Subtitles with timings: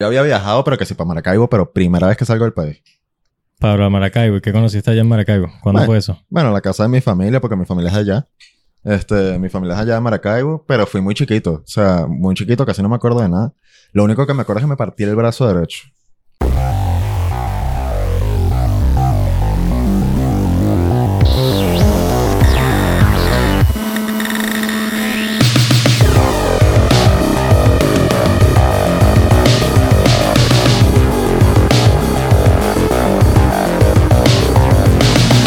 [0.00, 2.82] Yo había viajado, pero que sí para Maracaibo, pero primera vez que salgo del país.
[3.60, 4.36] Para Maracaibo.
[4.36, 5.46] ¿Y qué conociste allá en Maracaibo?
[5.62, 5.86] ¿Cuándo Bueno.
[5.86, 6.18] fue eso?
[6.28, 8.28] Bueno, la casa de mi familia, porque mi familia es allá.
[8.82, 11.52] Este, mi familia es allá de Maracaibo, pero fui muy chiquito.
[11.52, 13.54] O sea, muy chiquito, casi no me acuerdo de nada.
[13.92, 15.84] Lo único que me acuerdo es que me partí el brazo derecho.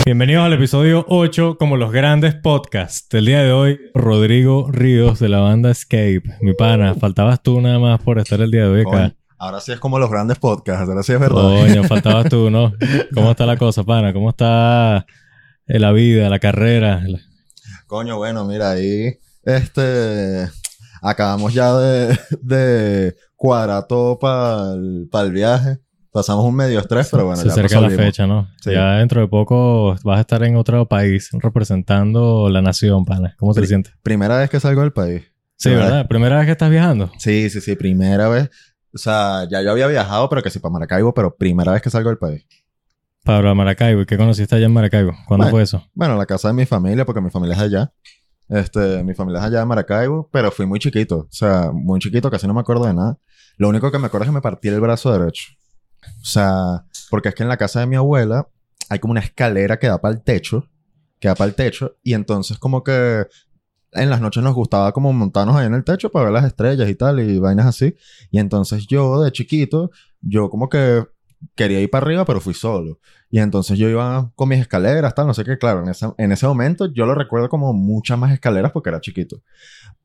[0.07, 3.13] Bienvenidos al episodio 8, como los grandes podcasts.
[3.13, 6.23] El día de hoy, Rodrigo Ríos de la banda Escape.
[6.39, 8.89] Mi pana, faltabas tú nada más por estar el día de hoy acá.
[8.89, 11.41] Coño, ahora sí es como los grandes podcasts, ahora sí es verdad.
[11.41, 12.71] Coño, faltabas tú, ¿no?
[13.13, 14.13] ¿Cómo está la cosa, pana?
[14.13, 15.05] ¿Cómo está
[15.65, 17.03] eh, la vida, la carrera?
[17.85, 20.47] Coño, bueno, mira, ahí, este,
[21.01, 25.79] acabamos ya de, de cuadrar todo para el viaje.
[26.17, 28.47] Pasamos un medio estrés, pero bueno, Se ya acerca la fecha, ¿no?
[28.59, 28.71] Sí.
[28.71, 33.35] Ya dentro de poco vas a estar en otro país representando la nación, pana.
[33.37, 33.93] ¿Cómo te sientes?
[34.01, 35.21] Primera vez que salgo del país.
[35.57, 35.85] Sí, ¿Verdad?
[35.85, 36.07] ¿verdad?
[36.07, 37.11] ¿Primera vez que estás viajando?
[37.19, 38.49] Sí, sí, sí, primera vez.
[38.91, 41.91] O sea, ya yo había viajado, pero que sí para Maracaibo, pero primera vez que
[41.91, 42.47] salgo del país.
[43.23, 44.01] Para Maracaibo.
[44.01, 45.11] ¿Y qué conociste allá en Maracaibo?
[45.27, 45.51] ¿Cuándo Bueno.
[45.51, 45.85] fue eso?
[45.93, 47.91] Bueno, la casa de mi familia, porque mi familia es allá.
[48.49, 51.17] Este, mi familia es allá de Maracaibo, pero fui muy chiquito.
[51.17, 53.19] O sea, muy chiquito, casi no me acuerdo de nada.
[53.57, 55.53] Lo único que me acuerdo es que me partí el brazo derecho.
[56.21, 58.47] O sea, porque es que en la casa de mi abuela
[58.89, 60.67] hay como una escalera que da para el techo,
[61.19, 63.25] que da para el techo, y entonces como que
[63.93, 66.89] en las noches nos gustaba como montarnos ahí en el techo para ver las estrellas
[66.89, 67.95] y tal, y vainas así.
[68.31, 69.91] Y entonces yo, de chiquito,
[70.21, 71.05] yo como que
[71.55, 72.99] quería ir para arriba, pero fui solo.
[73.29, 76.31] Y entonces yo iba con mis escaleras, tal, no sé qué, claro, en, esa- en
[76.31, 79.41] ese momento yo lo recuerdo como muchas más escaleras porque era chiquito.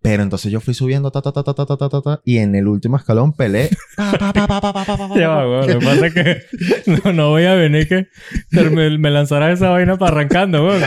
[0.03, 2.39] Pero entonces yo fui subiendo, ta, ta, ta, ta, ta, ta, ta, ta, ta, y
[2.39, 3.71] en el último escalón pelé.
[3.97, 5.71] pa, pa, pa, pa, pa, pa, pa, pa, Ya va, weón.
[5.71, 8.09] Lo que pasa es que no, no voy a venir que
[8.51, 10.83] me, me lanzarás esa vaina para arrancando, weón.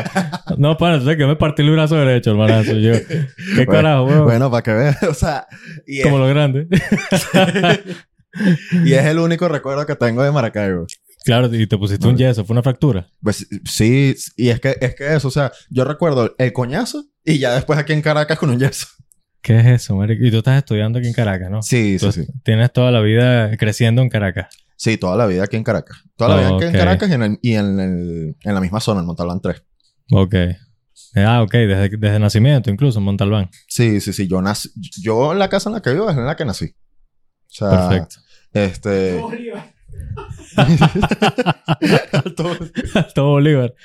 [0.58, 2.74] No, pana, tú sabes que me partí el brazo derecho, hermanazo.
[2.74, 4.24] Yo, ¿qué Bueno, carajo, weón?
[4.26, 5.48] Bueno, para que veas, o sea,
[5.88, 6.68] y es, Como lo grande.
[8.86, 10.86] Y es el único recuerdo que tengo de Maracaibo.
[11.24, 12.46] claro, y te pusiste un yeso.
[12.46, 13.08] Fue una fractura.
[13.22, 17.40] Pues sí, y es que, es que eso, o sea, yo recuerdo el coñazo y
[17.40, 18.88] ya después aquí en Caracas con un yeso.
[19.42, 20.24] ¿Qué es eso, marico?
[20.26, 21.62] Y tú estás estudiando aquí en Caracas, ¿no?
[21.62, 22.26] Sí, sí, Tú sí.
[22.44, 24.48] Tienes toda la vida creciendo en Caracas.
[24.76, 25.98] Sí, toda la vida aquí en Caracas.
[26.18, 28.80] Toda la vida aquí en Caracas y en, el- y en, el- en la misma
[28.80, 29.64] zona, en Montalbán 3.
[30.12, 30.36] Ok.
[31.16, 31.52] Ah, ok.
[31.54, 33.50] Desde, desde nacimiento, incluso, en Montalbán.
[33.68, 34.28] Sí, sí, sí.
[34.28, 34.70] Yo nací...
[35.02, 36.66] Yo la casa en la que vivo es en la que nací.
[36.66, 37.70] O sea...
[37.70, 38.16] Perfecto.
[38.56, 39.20] Este...
[42.36, 42.58] Todo-
[43.14, 43.74] Todo Bolívar.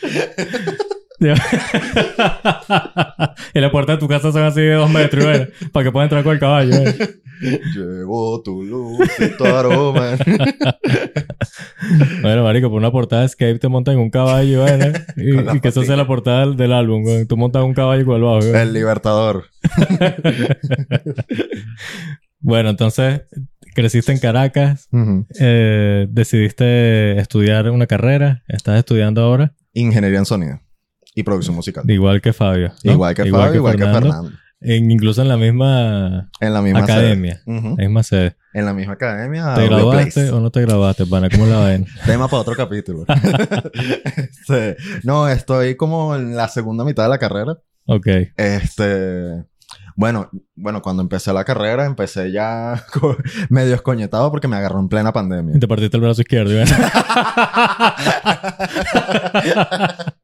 [3.53, 5.49] Y la puerta de tu casa son así de dos metros, ¿verdad?
[5.71, 6.73] Para que pueda entrar con el caballo.
[6.77, 6.97] ¿eh?
[7.75, 10.17] Llevo tu luz y tu aroma.
[12.23, 15.61] Bueno, marico, por una portada de Escape te montan en un caballo, Con la y
[15.61, 17.05] que esa sea la portada del, del álbum.
[17.27, 18.39] Tú montas un caballo con el bajo.
[18.57, 19.45] El libertador.
[22.39, 23.23] Bueno, entonces,
[23.81, 24.89] creciste en Caracas.
[25.41, 28.43] Eh, decidiste estudiar una carrera.
[28.49, 29.55] Estás estudiando ahora.
[29.73, 30.61] Ingeniería en sonido.
[31.15, 31.85] Y producción musical.
[31.91, 32.73] Igual que Fabio.
[32.85, 32.93] ¿no?
[32.93, 34.31] Igual que Fabio, igual que Fernando.
[34.63, 37.41] En- incluso en la misma En la misma academia.
[37.47, 37.71] Ujú.
[37.79, 38.37] La misma sede.
[38.53, 39.55] En la misma academia.
[39.55, 40.31] ¿Te Place.
[40.31, 41.31] o no te graduaste, pana?
[41.31, 41.87] ¿Cómo la ven?
[42.07, 43.05] Tema para otro capítulo.
[44.17, 47.59] Este, no, estoy como en la segunda mitad de la carrera.
[47.87, 48.07] Ok.
[48.37, 49.45] Este,
[50.01, 52.83] bueno, bueno, cuando empecé la carrera empecé ya
[53.51, 55.61] medio escoñetado porque me agarró en plena pandemia.
[55.61, 56.75] Te partiste el brazo izquierdo, ¿verdad?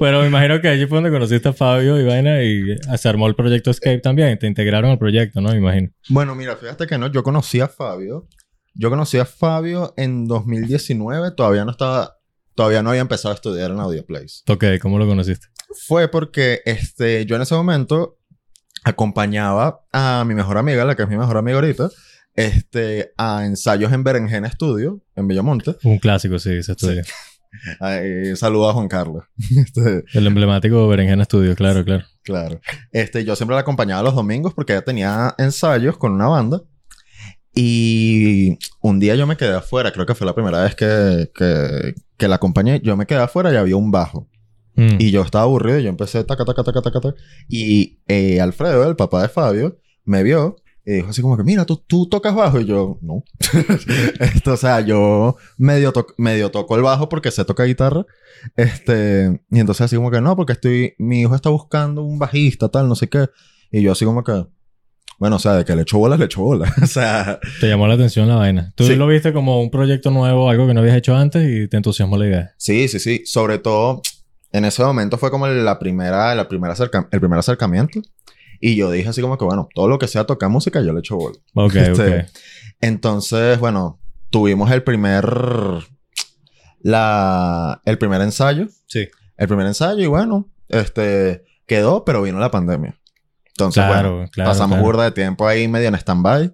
[0.00, 3.28] Pero me imagino que allí fue donde conociste a Fabio y vaina y se armó
[3.28, 4.36] el proyecto Escape también.
[4.36, 5.50] Te integraron al proyecto, ¿no?
[5.50, 5.90] Me imagino.
[6.08, 8.26] Bueno, mira, fíjate que no, yo conocí a Fabio.
[8.74, 12.16] Yo conocí a Fabio en 2019, todavía no estaba,
[12.54, 14.42] todavía no había empezado a estudiar en Audio Place.
[14.48, 15.46] Ok, ¿cómo lo conociste?
[15.86, 18.18] Fue porque este, yo en ese momento
[18.84, 21.90] acompañaba a mi mejor amiga, la que es mi mejor amiga ahorita,
[22.34, 25.76] este, a ensayos en Berenjena Studio, en Villamonte.
[25.84, 27.04] Un clásico, sí, se estudia.
[27.80, 29.24] Ahí, saludo a Juan Carlos.
[29.56, 32.04] Este, El emblemático Berenjena Studio, claro, claro.
[32.22, 32.60] Claro.
[32.92, 36.62] Este, yo siempre la acompañaba los domingos porque ella tenía ensayos con una banda.
[37.54, 41.94] Y un día yo me quedé afuera, creo que fue la primera vez que, que,
[42.16, 42.80] que la acompañé.
[42.82, 44.28] Yo me quedé afuera y había un bajo.
[44.76, 44.96] Mm.
[44.98, 47.16] Y yo estaba aburrido y yo empecé taca, taca, taca, taca, taca.
[47.48, 50.56] Y eh, Alfredo, el papá de Fabio, me vio
[50.86, 52.58] y dijo así como que, mira, tú, tú tocas bajo.
[52.60, 53.22] Y yo, no.
[54.20, 58.04] Esto, o sea, yo medio, to- medio toco el bajo porque sé tocar guitarra.
[58.56, 62.68] Este, y entonces así como que, no, porque estoy, mi hijo está buscando un bajista,
[62.68, 63.28] tal, no sé qué.
[63.70, 64.44] Y yo así como que,
[65.18, 66.72] bueno, o sea, de que le echó bolas, le echó bolas.
[66.82, 68.72] o sea, Te llamó la atención la vaina.
[68.76, 68.96] Tú Sí.
[68.96, 72.16] lo viste como un proyecto nuevo, algo que no habías hecho antes y te entusiasmó
[72.18, 72.54] la idea.
[72.56, 73.22] sí, sí, sí.
[73.26, 74.02] Sobre todo,
[74.52, 78.00] en ese momento fue como la primera, la primera acerca- el primer acercamiento.
[78.60, 81.00] Y yo dije así como que, bueno, todo lo que sea tocar música, yo le
[81.00, 81.36] echo bola.
[81.54, 82.24] Ok, Este, ok.
[82.80, 83.98] Entonces, bueno,
[84.30, 85.24] tuvimos el primer...
[86.82, 87.80] La...
[87.84, 88.68] El primer ensayo.
[88.86, 89.08] Sí.
[89.36, 91.44] El primer ensayo y bueno, este...
[91.66, 92.94] Quedó, pero vino la pandemia.
[93.56, 94.82] Entonces, Claro, bueno, claro, pasamos claro.
[94.84, 96.52] burda de tiempo ahí medio en stand-by.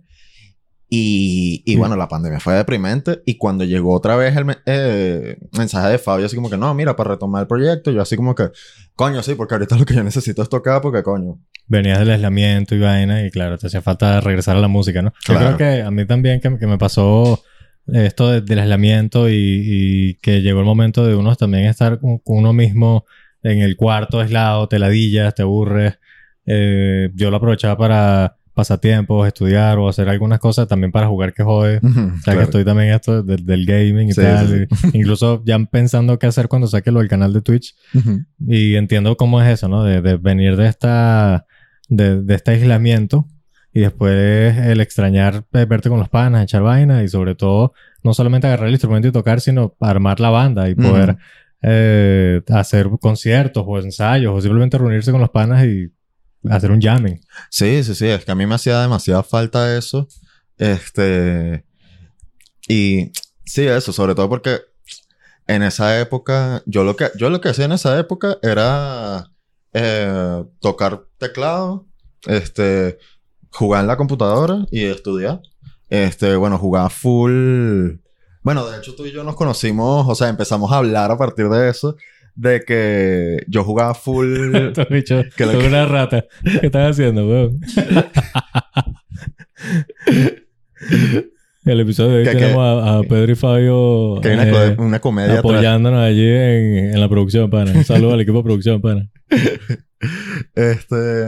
[0.92, 1.76] Y, y Sí.
[1.78, 3.22] bueno, la pandemia fue deprimente.
[3.24, 6.74] Y cuando llegó otra vez el me- eh, mensaje de Fabio, así como que no,
[6.74, 8.48] mira, para retomar el proyecto, yo así como que,
[8.96, 11.38] coño, sí, porque ahorita lo que yo necesito es tocar, porque coño.
[11.68, 15.12] Venías del aislamiento y vaina y claro, te hacía falta regresar a la música, ¿no?
[15.24, 15.50] Claro.
[15.52, 17.40] Yo creo que a mí también que, que me pasó
[17.86, 22.18] esto de- del aislamiento y, y que llegó el momento de uno también estar con,
[22.18, 23.04] con uno mismo
[23.44, 25.98] en el cuarto aislado, te ladillas, te aburres.
[26.52, 31.42] Eh, yo lo aprovechaba para pasatiempos, estudiar o hacer algunas cosas también para jugar que
[31.44, 31.78] jode.
[31.78, 34.68] O sea, que estoy también esto del, del gaming y Sí, tal.
[34.76, 37.74] sí, incluso ya pensando qué hacer cuando saque lo del canal de Twitch.
[37.94, 38.20] Ujú.
[38.48, 39.84] Y entiendo cómo es eso, ¿no?
[39.84, 41.46] De, de venir de esta...
[41.88, 43.26] De, de este aislamiento.
[43.72, 47.02] Y después el extrañar eh, verte con los panas, echar vaina.
[47.04, 50.74] Y sobre todo, no solamente agarrar el instrumento y tocar, sino armar la banda y
[50.74, 51.16] poder
[51.62, 54.34] eh, hacer conciertos o ensayos.
[54.36, 55.88] O simplemente reunirse con los panas y
[56.48, 57.20] hacer un jamming.
[57.50, 58.06] Sí, sí, sí.
[58.06, 60.08] Es que a mí me hacía demasiada falta eso.
[60.56, 61.64] Este.
[62.68, 63.12] Y
[63.44, 64.60] sí, eso, sobre todo porque
[65.46, 69.32] en esa época, yo lo que, yo lo que hacía en esa época era
[69.72, 71.86] eh, tocar teclado,
[72.26, 72.98] este,
[73.50, 75.40] jugar en la computadora y estudiar.
[75.88, 77.96] Este, bueno, jugaba full.
[78.42, 81.48] Bueno, de hecho, tú y yo nos conocimos, o sea, empezamos a hablar a partir
[81.48, 81.96] de eso,
[82.34, 84.54] de que yo jugaba full.
[84.54, 86.24] Estos bichos Que que- una rata.
[86.42, 87.60] ¿Qué estás haciendo, weón?
[91.66, 94.76] El episodio de hoy Que- tenemos a, a Pedro y Fabio que hay una, eh,
[94.78, 95.40] una comedia atrás.
[95.40, 97.72] apoyándonos allí en, en la producción, pana.
[97.74, 99.08] Un saludo al equipo de producción, pana.
[100.54, 101.26] Este.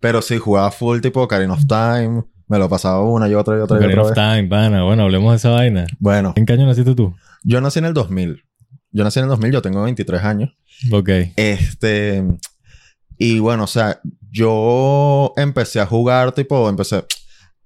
[0.00, 2.24] Pero sí, jugaba full tipo Ocarina of Time.
[2.46, 4.36] Me lo pasaba una y otra y otra y Ocarina otra of vez.
[4.36, 4.82] Time, pana.
[4.84, 5.86] Bueno, hablemos de esa vaina.
[5.98, 7.14] Bueno, ¿En qué año naciste tú?
[7.44, 8.42] yo nací en el 2000.
[8.90, 10.50] Yo nací en el 2000, yo tengo 23 años.
[10.92, 11.08] Ok.
[11.36, 12.24] Este.
[13.18, 14.00] Y bueno, o sea,
[14.30, 17.04] yo empecé a jugar, tipo, empecé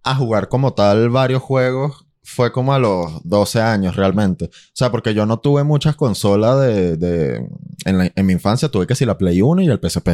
[0.02, 2.06] a jugar como tal varios juegos.
[2.24, 4.44] Fue como a los 12 años realmente.
[4.46, 6.96] O sea, porque yo no tuve muchas consolas de.
[6.96, 7.46] de
[7.84, 10.08] en, la- en mi infancia tuve que si la Play 1 y el PSP.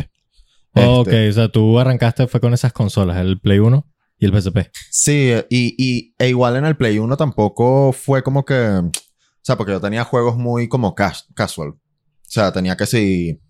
[0.75, 3.87] Ok, Este, o sea, tú arrancaste fue con esas consolas, el Play 1
[4.19, 4.71] y el PSP.
[4.91, 8.81] Sí, y, y e igual en el Play 1 tampoco fue como que.
[9.49, 11.71] O sea, porque yo tenía juegos muy como cas- casual.
[11.71, 11.79] O
[12.23, 13.41] sea, tenía que si.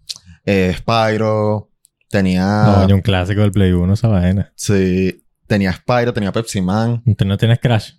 [0.47, 1.73] Eh, Spyro.
[2.09, 2.87] Tenía.
[2.89, 4.53] No, un clásico del Play 1, esa vaina.
[4.55, 5.25] Sí.
[5.49, 7.03] Tenía Spyro, tenía Pepsi Man.
[7.17, 7.93] Tú no tienes Crash.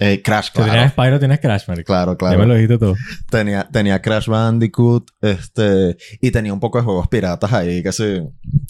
[0.00, 0.90] Eh, Crash, Si tienes claro.
[0.90, 1.86] Spyro, tienes Crash, marico.
[1.86, 2.54] Claro, Ya me lo claro.
[2.54, 2.94] dijiste todo.
[3.30, 5.10] Tenía, tenía Crash Bandicoot.
[5.20, 5.96] Este.
[6.20, 8.20] Y tenía un poco de juegos piratas ahí, que sí.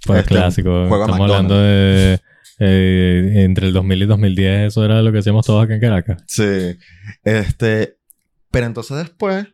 [0.07, 0.85] Pues Este, clásico.
[0.85, 1.23] Estamos McDonald's.
[1.35, 2.21] hablando de...
[2.61, 6.23] eh, entre el 2000 y 2010, eso era lo que hacíamos todos acá en Caracas.
[6.27, 6.77] Sí.
[7.25, 7.98] Este.
[8.51, 9.47] Pero entonces después,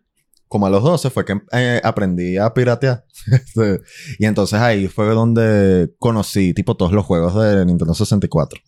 [0.48, 3.04] como a los 12, fue que eh, aprendí a piratear.
[3.32, 3.80] Este,
[4.18, 8.60] y entonces ahí fue donde conocí, tipo, todos los juegos de Nintendo 64.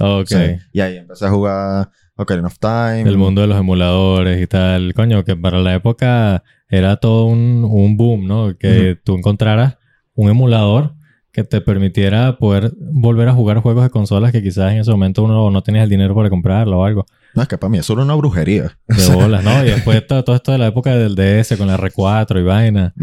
[0.00, 0.28] Ok.
[0.28, 0.56] Sí.
[0.72, 3.02] Y ahí empecé a jugar Ocarina of Time.
[3.02, 4.94] El mundo de los emuladores y tal.
[4.94, 8.56] Coño, que para la época era todo un, un boom, ¿no?
[8.56, 9.76] Que tú encontraras
[10.14, 10.94] un emulador
[11.32, 15.22] que te permitiera poder volver a jugar juegos de consolas que quizás en ese momento
[15.22, 17.06] uno no tenías el dinero para comprarlo o algo.
[17.34, 18.76] No, es que para mí eso era una brujería.
[18.88, 19.62] De bolas, ¿no?
[19.64, 22.94] Y después todo, todo esto de la época del DS con la R4 y vaina.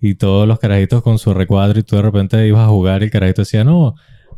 [0.00, 3.06] Y todos los carajitos con su R4 y tú de repente ibas a jugar y
[3.06, 3.94] el carajito decía, no,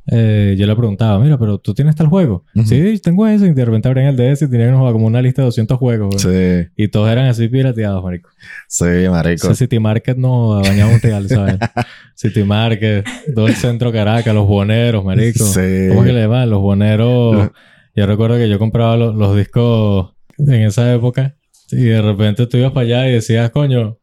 [0.06, 2.44] eh, yo le preguntaba, mira, pero tú tienes tal juego.
[2.64, 3.46] Sí, tengo eso.
[3.46, 6.22] Y de repente abrían el DS y tenían como una lista de 200 juegos.
[6.24, 6.64] güey.
[6.64, 8.30] Sí, Y todos eran así pirateados, marico.
[8.68, 9.46] sí, marico.
[9.48, 11.56] Ese City Market no bañaba un real, ¿sabes?
[12.14, 15.44] City Market, todo el centro Caracas, los boneros, marico.
[15.44, 15.86] Sí.
[15.88, 16.50] ¿Cómo que le llaman?
[16.50, 17.50] Los boneros.
[17.94, 21.36] Yo recuerdo que yo compraba lo- los discos en esa época
[21.70, 23.98] y de repente tú ibas para allá y decías, coño,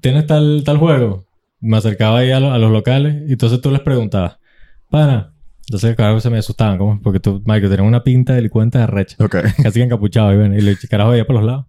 [0.00, 1.26] ¿tienes tal, tal juego?
[1.60, 4.38] Me acercaba ahí a, lo- a los locales y entonces tú les preguntabas,
[4.90, 5.34] pana.
[5.68, 9.16] Entonces, claro, se me asustaban, como porque tú, Michael, tenías una pinta delincuente de recha.
[9.22, 9.36] Ok.
[9.62, 11.66] Casi que encapuchado, y, ven, y el carajo veía por los lados.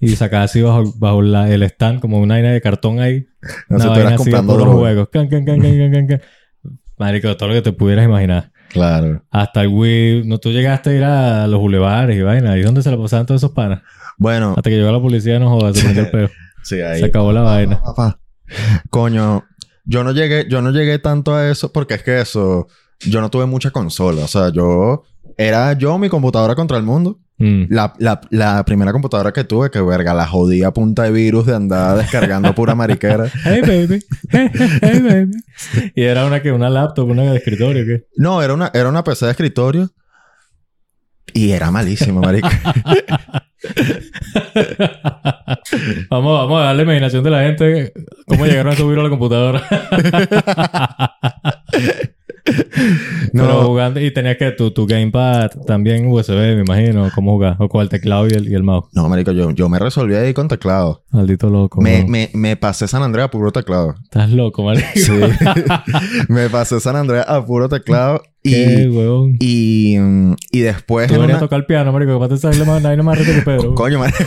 [0.00, 3.26] Y sacaba así bajo, bajo la- el stand, como una vaina de cartón ahí.
[3.68, 4.72] No una tú vaina así comprando droga.
[4.72, 5.08] juegos.
[5.12, 6.20] Can, can, can, can, can, can.
[6.96, 8.50] Marico, todo lo que te pudieras imaginar.
[8.70, 9.22] Claro.
[9.30, 10.24] Hasta el Wii.
[10.24, 12.56] No, tú llegaste a ir a los bulevares y vaina.
[12.56, 13.82] ¿Y dónde se la pasaban todos esos panas?
[14.16, 16.28] Bueno, Hasta que llegó la policía, no jodas, se el peo.
[16.62, 17.00] sí, ahí.
[17.00, 17.82] Se acabó la vaina.
[17.82, 18.18] Papá.
[18.90, 19.44] Coño,
[19.84, 22.68] yo no llegué, yo no llegué tanto a eso porque es que eso,
[23.00, 24.24] yo no tuve mucha consola.
[24.24, 25.04] O sea, yo...
[25.36, 27.18] Era yo mi computadora contra el mundo.
[27.38, 27.64] Mm.
[27.70, 31.54] La, la, la primera computadora que tuve, que verga, la jodía punta de virus de
[31.56, 33.30] andar descargando pura mariquera.
[33.44, 34.50] Hey baby, hey,
[34.82, 35.32] hey baby.
[35.94, 38.04] Y era una que una laptop, una de escritorio, ¿qué?
[38.16, 39.90] No, era una, era una PC de escritorio.
[41.32, 42.50] Y era malísimo, marica.
[46.10, 47.92] vamos, vamos a darle imaginación de la gente
[48.26, 49.62] cómo llegaron a subir a la computadora.
[53.32, 53.44] No.
[53.44, 57.68] Pero jugando, y tenías que tu, tu gamepad también USB, me imagino, cómo jugar, o
[57.68, 58.86] con el teclado y el, y el mouse.
[58.92, 61.04] No, marico, yo, yo me resolví ahí con teclado.
[61.12, 61.80] Maldito loco.
[61.80, 63.94] Me, me, me pasé San Andrea a puro teclado.
[64.02, 64.88] Estás loco, marico.
[64.96, 65.12] Sí.
[66.28, 68.22] me pasé San Andrea a puro teclado.
[68.42, 69.36] Qué Y, huevón.
[69.38, 69.96] y,
[70.50, 71.06] y después...
[71.08, 73.32] Tú deberías una- tocar el piano, marico, que para te salir más, nadie más rico
[73.32, 73.74] que Pedro.
[73.74, 74.18] Coño, marico.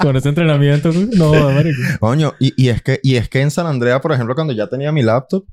[0.00, 1.80] Con ese entrenamiento, no, marico.
[2.00, 4.66] Coño, y, y, es que, y es que en San Andrea, por ejemplo, cuando ya
[4.68, 5.44] tenía mi laptop,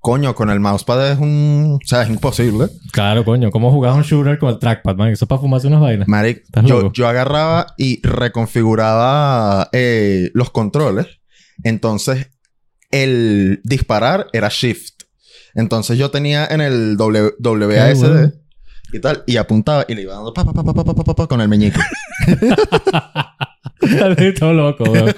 [0.00, 1.78] coño, con el mousepad es un.
[1.82, 2.68] O sea, es imposible.
[2.92, 3.50] Claro, coño.
[3.50, 5.08] ¿Cómo jugabas un shooter con el trackpad, man?
[5.08, 6.08] Eso es para fumarse unas vainas.
[6.08, 9.70] Marico, yo, yo, agarraba y reconfiguraba
[10.32, 11.06] los controles.
[11.64, 12.30] Entonces,
[12.90, 15.02] el disparar era shift.
[15.54, 18.32] Entonces yo tenía en el w WASD
[18.92, 21.14] y tal, y apuntaba y le iba dando pa, pa, pa, pa, pa, pa, pa,
[21.14, 21.80] pa con el meñique.
[24.38, 25.12] Todo loco, weón.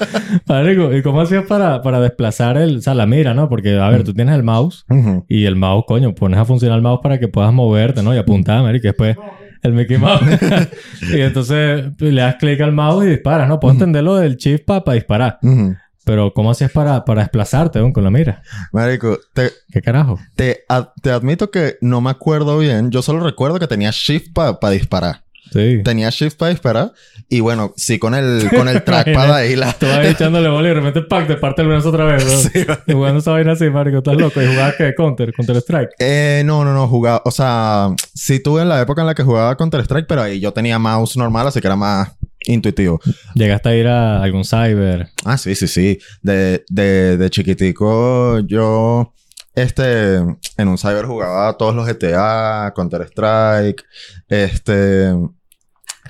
[0.47, 2.79] Marico, ¿y cómo hacías para, para desplazar el...
[2.79, 3.49] O sea, la mira, ¿no?
[3.49, 4.85] Porque, a ver, tú tienes el mouse
[5.29, 8.15] y el mouse, coño, pones a funcionar el mouse para que puedas moverte, ¿no?
[8.15, 8.87] Y apuntar, marico.
[8.87, 9.17] Y después
[9.63, 10.23] el Mickey Mouse.
[11.15, 13.61] y entonces le das clic al mouse y disparas, ¿no?
[13.61, 15.39] Puedo entender lo del shift para disparar.
[15.43, 15.77] Ujú.
[16.05, 18.43] Pero, ¿cómo hacías para, para desplazarte, weón, con la mira?
[18.73, 20.19] Marico, te, ¿Qué carajo?
[20.35, 22.91] te, ad- te admito que no me acuerdo bien.
[22.91, 25.23] Yo solo recuerdo que tenía shift para disparar.
[25.53, 25.81] Sí.
[25.83, 26.93] Tenía shift para disparar.
[27.29, 29.77] Y bueno, sí, con el, con el trackpad ahí la...
[29.81, 31.27] Ahí echándole bola y de repente, ¡pac!
[31.27, 32.41] Te parte el brazo otra vez, weón.
[32.41, 33.99] Sí, Y jugando esa vaina así, marico.
[33.99, 34.43] Estás loco.
[34.43, 34.95] ¿Y jugabas qué?
[34.97, 35.91] Counter, Counter Strike.
[35.99, 37.23] Eh, no, no, no, jugaba.
[37.25, 40.53] O sea, sí tuve en la época en la que jugaba Counter-Strike, pero ahí yo
[40.53, 42.11] tenía mouse normal, así que era más
[42.47, 43.01] intuitivo.
[43.35, 45.09] Llegaste a ir a algún cyber.
[45.25, 45.99] Ah, sí, sí, sí.
[46.23, 49.13] De, de, de chiquitico, yo,
[49.55, 53.85] este, en un cyber jugaba todos los GTA, Counter-Strike,
[54.29, 55.11] este,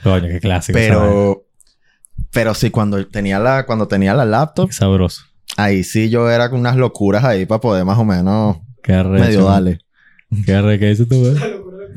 [0.02, 0.78] Coño, qué clásico.
[0.78, 1.44] pero,
[2.32, 5.22] pero sí, cuando tenía la, cuando tenía la laptop, Qué sabroso.
[5.56, 9.24] ahí sí yo era con unas locuras ahí para poder más o menos Qué arrecho.
[9.24, 9.78] medio dale.
[10.46, 10.80] Qué arrecho.
[10.80, 11.34] ¿Qué dices tú, güey?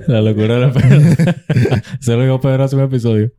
[0.07, 1.81] La locura de la Pedro.
[2.01, 3.31] Se lo dijo Pedro hace un episodio.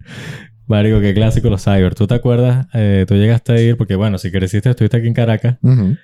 [0.66, 1.94] Marico, qué clásico los cyber.
[1.94, 2.66] ¿Tú te acuerdas?
[2.72, 5.56] Eh, tú llegaste a ir, porque bueno, si creciste, estuviste aquí en Caracas.
[5.62, 5.96] Ujú.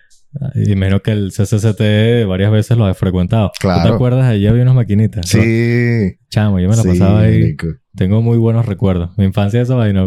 [0.54, 3.48] Y menos que el CCCT varias veces lo has frecuentado.
[3.48, 3.88] ¿Tú Claro.
[3.88, 4.26] te acuerdas?
[4.26, 5.34] Allí había unas maquinitas.
[5.34, 5.42] ¿no?
[5.42, 6.16] Sí.
[6.30, 7.40] Chamo, yo me la sí, pasaba ahí.
[7.40, 7.66] marico.
[7.96, 9.10] Tengo muy buenos recuerdos.
[9.18, 10.04] Mi infancia esa vaina.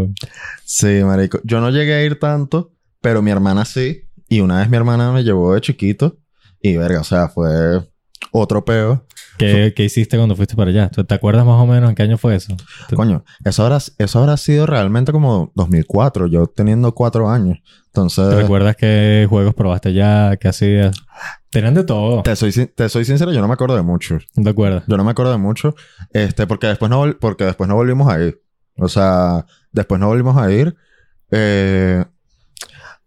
[0.64, 1.40] Sí, marico.
[1.44, 4.04] Yo no llegué a ir tanto, pero mi hermana sí.
[4.30, 6.18] Y una vez mi hermana me llevó de chiquito.
[6.62, 7.82] Y verga, o sea, fue
[8.32, 9.06] otro peo.
[9.38, 10.90] ¿Qué, ¿Qué hiciste cuando fuiste para allá?
[10.90, 12.56] ¿Tú te acuerdas más o menos en qué año fue eso?
[12.88, 17.58] Tú- Coño, eso habrá, eso habrá sido realmente como 2004, yo teniendo cuatro años.
[17.94, 20.36] ¿Te recuerdas qué juegos probaste allá?
[20.38, 20.96] ¿Qué hacías?
[21.52, 22.24] Tenían de todo.
[22.24, 24.18] te soy, te soy sincero, yo no me acuerdo de mucho.
[24.36, 24.84] ¿No te acuerdas?
[24.88, 25.76] Yo no me acuerdo de mucho.
[26.12, 28.42] Este, porque después no, porque después no volvimos a ir.
[28.78, 30.76] O sea, después no volvimos a ir.
[31.30, 32.04] Eh,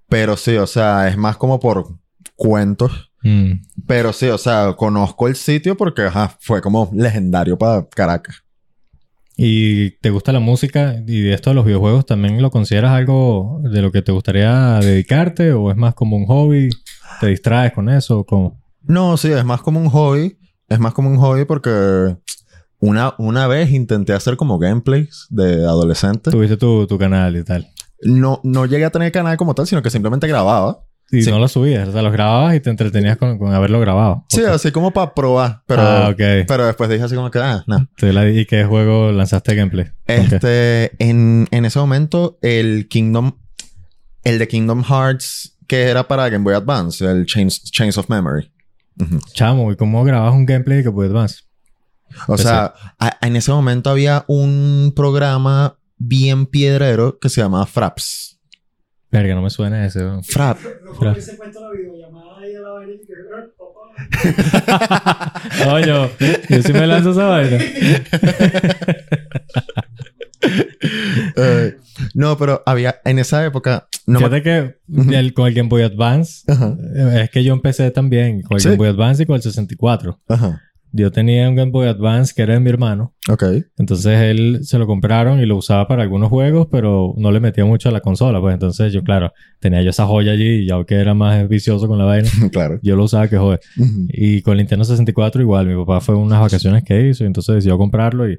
[0.09, 1.89] pero sí, o sea, es más como por
[2.37, 3.11] cuentos.
[3.23, 3.55] Mm.
[3.89, 8.45] Pero sí, o sea, conozco el sitio porque ajá, fue como legendario para Caracas.
[9.37, 13.61] ¿Y te gusta la música y de esto de los videojuegos también lo consideras algo
[13.63, 16.71] de lo que te gustaría dedicarte o es más como un hobby?
[17.21, 18.63] ¿Te distraes con eso o cómo?
[18.83, 20.39] No, sí, es más como un hobby.
[20.69, 22.17] Es más como un hobby porque
[22.81, 26.31] una, una vez intenté hacer como gameplays de adolescente.
[26.31, 27.69] Tuviste tu, tu canal y tal.
[28.03, 30.81] No, no llegué a tener canal como tal, sino que simplemente grababa.
[31.13, 31.31] Y Sí.
[31.31, 34.25] no lo subías, o sea, los grababas y te entretenías con, con haberlo grabado.
[34.29, 35.63] Sí, así como para probar.
[35.67, 36.47] Pero, Ah, ok.
[36.49, 37.89] pero después dije así como que, ah, no.
[38.01, 39.87] La- ¿Y qué juego lanzaste gameplay?
[40.07, 43.33] Este, en, en ese momento, el Kingdom,
[44.25, 48.51] el de Kingdom Hearts, que era para Game Boy Advance, el Chains, Chains of Memory.
[49.33, 51.45] Chamo, ¿y cómo grabas un gameplay que puedes más?
[52.27, 52.45] O Ese.
[52.45, 58.36] sea, a- en ese momento había un programa bien piedrero que se llamaba Fraps.
[59.11, 60.01] Verga, no me suena ese.
[60.01, 60.23] weón.
[60.25, 60.59] Frap.
[61.15, 63.13] Que se cuenta la videollamada ahí a la vaina y que...
[63.13, 63.17] "Eh,
[63.57, 65.33] papá".
[65.65, 66.11] Coño,
[66.49, 67.59] yo sí me lanzo esa vaina.
[71.37, 71.77] Eh,
[72.15, 73.89] no, pero había en esa época.
[74.07, 74.77] No me- Fíjate que
[75.17, 76.77] el- con el Game Boy Advance, Ajá.
[76.95, 78.69] eh, es que yo empecé también con el Sí.
[78.69, 80.21] Game Boy Advance y con el 64.
[80.29, 80.63] Ajá.
[80.93, 83.15] Yo tenía un Game Boy Advance que era de mi hermano.
[83.29, 83.45] Ok.
[83.77, 87.65] Entonces él se lo compraron y lo usaba para algunos juegos, pero no le metía
[87.65, 88.41] mucho a la consola.
[88.41, 91.89] Pues entonces yo, claro, tenía yo esa joya allí y ya que era más vicioso
[91.89, 92.79] con la vaina, claro.
[92.83, 93.61] yo lo usaba que joder.
[94.09, 97.57] Y con el Nintendo 64 igual, mi papá fue unas vacaciones que hizo y entonces
[97.57, 98.39] decidió comprarlo y,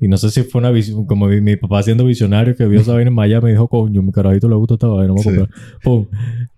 [0.00, 2.80] y no sé si fue una visión, como mi, mi papá siendo visionario que vio
[2.80, 5.20] esa vaina en Miami me dijo, coño, mi carajito le gusta esta vaina, no voy
[5.20, 5.28] a Sí.
[5.36, 5.48] comprar.
[5.82, 6.06] Pum.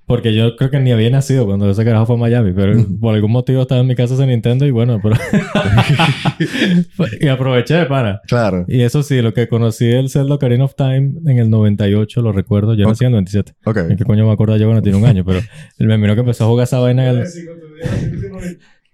[0.04, 3.14] Porque yo creo que ni había nacido cuando ese carajo fue a Miami, pero por
[3.14, 5.16] algún motivo estaba en mi casa ese Nintendo y bueno, pero...
[7.20, 8.20] y aproveché, pana.
[8.26, 8.64] Claro.
[8.68, 12.32] Y eso sí, lo que conocí el Zelda Ocarina of Time en el 98, lo
[12.32, 12.90] recuerdo, yo Ok.
[12.90, 13.52] nací en el 97.
[13.64, 13.76] Ok.
[13.90, 15.25] ¿En qué coño me acuerdo yo cuando tenía un año?
[15.25, 15.40] Pero
[15.78, 17.26] el memino que empezó a jugar esa vaina en el...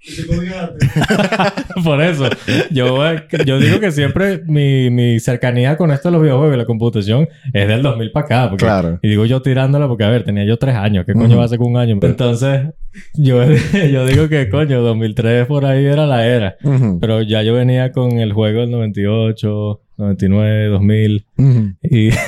[1.85, 2.29] Por eso,
[2.71, 2.99] yo,
[3.45, 7.29] yo digo que siempre mi, mi cercanía con esto de los videojuegos y la computación
[7.53, 8.49] es del 2000 para acá.
[8.51, 8.99] Porque, Claro.
[9.03, 11.05] Y digo yo tirándola porque, a ver, tenía yo tres años.
[11.07, 11.99] ¿Qué coño va a ser con un año?
[12.03, 12.69] Entonces,
[13.15, 13.43] yo,
[13.91, 16.57] yo digo que, coño, 2003 por ahí era la era.
[17.01, 21.73] Pero ya yo venía con el juego del 98, 99, 2000 Ujú.
[21.83, 22.11] y...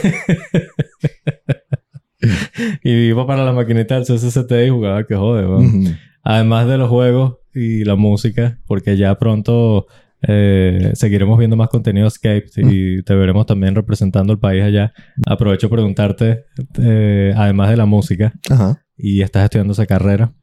[2.82, 5.96] y iba para la maquinita del CCCT y jugaba que jode, weón.
[6.22, 9.86] Además de los juegos y la música, porque ya pronto
[10.22, 14.92] eh, seguiremos viendo más contenido Escape y te veremos también representando el país allá.
[15.26, 16.44] Aprovecho a preguntarte,
[16.78, 18.82] eh, además de la música, Ajá.
[18.96, 20.34] y estás estudiando esa carrera,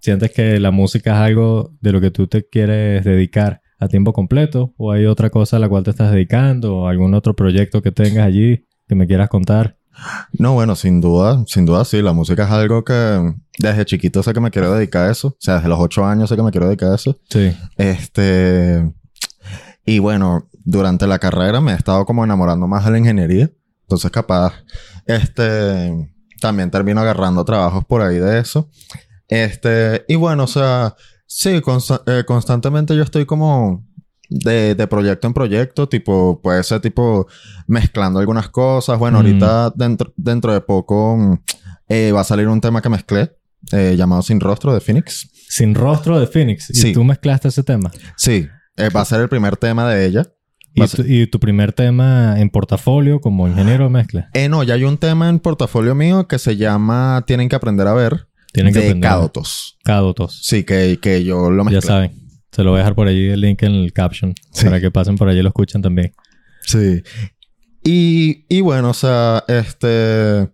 [0.00, 4.12] ¿sientes que la música es algo de lo que tú te quieres dedicar a tiempo
[4.12, 4.74] completo?
[4.76, 6.78] ¿O hay otra cosa a la cual te estás dedicando?
[6.78, 9.76] ¿O algún otro proyecto que tengas allí que me quieras contar?
[10.32, 12.02] No, bueno, sin duda, sin duda sí.
[12.02, 15.28] La música es algo que desde chiquito sé que me quiero dedicar a eso.
[15.28, 17.18] O sea, desde los ocho años sé que me quiero dedicar a eso.
[17.30, 17.56] Sí.
[17.76, 18.92] Este.
[19.86, 23.50] Y bueno, durante la carrera me he estado como enamorando más de la ingeniería.
[23.82, 24.54] Entonces, capaz,
[25.06, 26.10] este.
[26.40, 28.68] También termino agarrando trabajos por ahí de eso.
[29.28, 30.04] Este.
[30.08, 30.94] Y bueno, o sea,
[31.26, 33.84] sí, consta- eh, constantemente yo estoy como.
[34.36, 37.28] De, de proyecto en proyecto, tipo, puede ser tipo
[37.68, 38.98] mezclando algunas cosas.
[38.98, 39.20] Bueno, Mm.
[39.26, 41.38] ahorita dentro, dentro de poco
[41.88, 43.30] eh, va a salir un tema que mezclé,
[43.72, 45.30] eh, llamado Sin Rostro de Phoenix.
[45.48, 46.70] Sin rostro de Phoenix.
[46.70, 46.92] Y Sí.
[46.92, 47.92] tú mezclaste ese tema.
[48.16, 50.26] Sí, eh, va a ser el primer tema de ella.
[50.74, 54.28] ¿Y tu, y tu primer tema en portafolio como ingeniero de mezcla?
[54.34, 57.86] Eh, no, ya hay un tema en portafolio mío que se llama Tienen que aprender
[57.86, 58.26] a ver.
[58.52, 59.08] Tienen que de aprender.
[59.10, 59.78] Cádotos.
[59.84, 60.40] Cádotos.
[60.42, 61.86] Sí, que, que yo lo Ya mezclé.
[61.86, 62.23] saben.
[62.54, 64.32] Se lo voy a dejar por allí el link en el caption.
[64.52, 64.66] Sí.
[64.66, 66.14] Para que pasen por allí y lo escuchen también.
[66.62, 67.02] Sí.
[67.82, 70.50] Y, y bueno, o sea, este...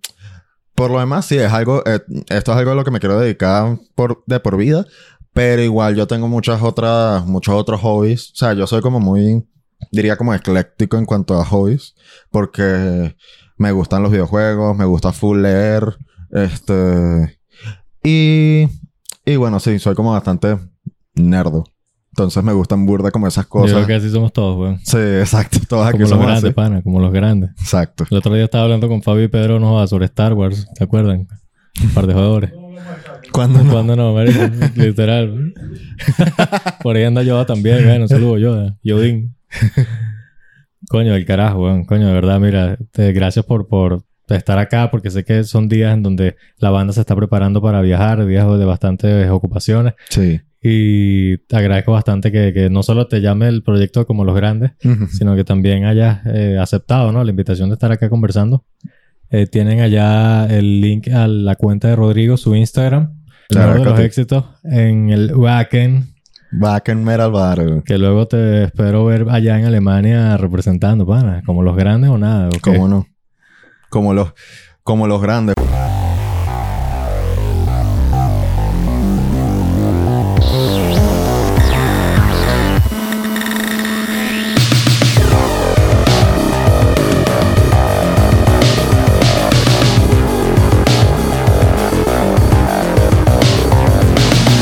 [0.74, 1.82] Por lo demás, sí, es algo...
[1.84, 4.86] eh, esto es algo a lo que me quiero dedicar por, de por vida.
[5.34, 7.26] Pero igual yo tengo muchas otras...
[7.26, 8.30] Muchos otros hobbies.
[8.30, 9.46] O sea, yo soy como muy...
[9.92, 11.96] Diría como ecléctico en cuanto a hobbies.
[12.30, 13.14] Porque
[13.58, 14.74] me gustan los videojuegos.
[14.74, 15.98] Me gusta full leer.
[16.32, 17.38] Este...
[18.02, 18.68] Y...
[19.26, 20.56] Y bueno, sí, soy como bastante
[21.14, 21.64] nerdo.
[22.22, 23.72] Entonces me gustan burda como esas Yo cosas.
[23.74, 24.78] creo que así somos todos, weón.
[24.84, 25.58] Sí, exacto.
[25.68, 26.52] Todos aquí Como los somos grandes, así.
[26.54, 26.82] pana.
[26.82, 27.50] Como los grandes.
[27.60, 28.06] Exacto.
[28.10, 30.66] El otro día estaba hablando con Fabio y Pedro no, sobre Star Wars.
[30.74, 31.28] ¿Se acuerdan?
[31.82, 32.52] Un par de jugadores.
[33.32, 33.70] ¿Cuándo no?
[33.70, 34.40] ¿Cuándo no, marico?
[34.76, 35.54] Literal.
[36.82, 37.84] Por ahí anda Yoda también.
[37.84, 38.76] Bueno, saludo Yoda.
[38.82, 39.34] Yodin.
[40.88, 41.84] Coño, el carajo, weón.
[41.84, 42.76] Coño, de verdad, mira.
[42.90, 46.92] te- gracias por, por estar acá porque sé que son días en donde la banda
[46.92, 48.24] se está preparando para viajar.
[48.26, 49.94] Días de bastantes ocupaciones.
[50.08, 50.40] Sí.
[50.62, 54.72] Y te agradezco bastante que, que no solo te llame el proyecto como los grandes,
[55.10, 57.24] sino que también hayas eh, aceptado ¿no?
[57.24, 58.64] la invitación de estar acá conversando.
[59.30, 63.20] Eh, tienen allá el link a la cuenta de Rodrigo, su Instagram.
[63.48, 66.14] Claro, de los éxitos en el Wacken,
[66.52, 71.76] Back in Metal que luego te espero ver allá en Alemania representando, pana, como los
[71.76, 72.48] grandes o nada.
[72.48, 72.60] ¿ok?
[72.60, 73.06] ¿Cómo no?
[73.88, 74.32] Como los,
[74.82, 75.54] como los grandes.